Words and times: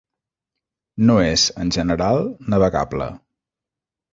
No 1.09 1.17
és, 1.25 1.43
en 1.65 1.71
general, 1.77 2.25
navegable. 2.55 3.11